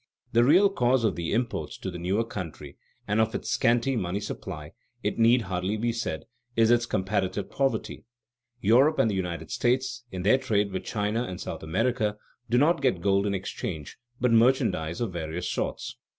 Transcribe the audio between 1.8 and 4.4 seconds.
the newer country and of its scanty money